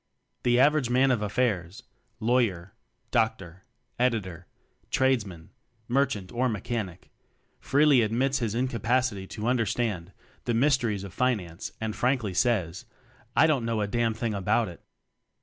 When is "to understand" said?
9.27-10.11